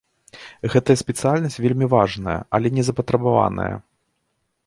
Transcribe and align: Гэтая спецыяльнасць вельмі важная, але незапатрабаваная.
Гэтая 0.75 0.95
спецыяльнасць 1.01 1.57
вельмі 1.65 1.89
важная, 1.95 2.37
але 2.59 2.67
незапатрабаваная. 2.79 3.71